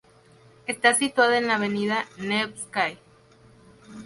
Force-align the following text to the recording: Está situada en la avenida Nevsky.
Está 0.65 0.95
situada 0.95 1.37
en 1.37 1.45
la 1.45 1.57
avenida 1.57 2.07
Nevsky. 2.17 2.97